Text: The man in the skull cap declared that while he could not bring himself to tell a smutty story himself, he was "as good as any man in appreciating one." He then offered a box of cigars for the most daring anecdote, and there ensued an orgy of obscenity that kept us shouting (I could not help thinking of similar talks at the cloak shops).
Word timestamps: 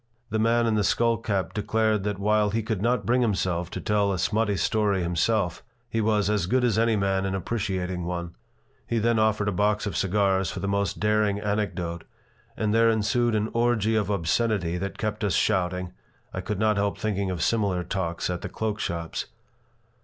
The 0.31 0.39
man 0.39 0.65
in 0.65 0.73
the 0.73 0.83
skull 0.83 1.17
cap 1.17 1.53
declared 1.53 2.03
that 2.05 2.17
while 2.17 2.49
he 2.49 2.63
could 2.63 2.81
not 2.81 3.05
bring 3.05 3.21
himself 3.21 3.69
to 3.69 3.79
tell 3.79 4.11
a 4.11 4.17
smutty 4.17 4.57
story 4.57 5.03
himself, 5.03 5.61
he 5.87 6.01
was 6.01 6.27
"as 6.27 6.47
good 6.47 6.63
as 6.63 6.79
any 6.79 6.95
man 6.95 7.23
in 7.23 7.35
appreciating 7.35 8.05
one." 8.05 8.35
He 8.87 8.97
then 8.97 9.19
offered 9.19 9.47
a 9.47 9.51
box 9.51 9.85
of 9.85 9.95
cigars 9.95 10.49
for 10.49 10.59
the 10.59 10.67
most 10.67 10.99
daring 10.99 11.39
anecdote, 11.39 12.03
and 12.57 12.73
there 12.73 12.89
ensued 12.89 13.35
an 13.35 13.51
orgy 13.53 13.95
of 13.95 14.09
obscenity 14.09 14.75
that 14.79 14.97
kept 14.97 15.23
us 15.23 15.35
shouting 15.35 15.93
(I 16.33 16.41
could 16.41 16.57
not 16.57 16.77
help 16.77 16.97
thinking 16.97 17.29
of 17.29 17.43
similar 17.43 17.83
talks 17.83 18.27
at 18.31 18.41
the 18.41 18.49
cloak 18.49 18.79
shops). 18.79 19.27